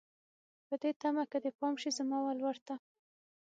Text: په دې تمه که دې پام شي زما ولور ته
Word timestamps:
په 0.67 0.75
دې 0.81 0.91
تمه 1.01 1.23
که 1.31 1.37
دې 1.43 1.51
پام 1.59 1.73
شي 1.81 1.89
زما 1.97 2.17
ولور 2.21 2.57
ته 2.67 2.75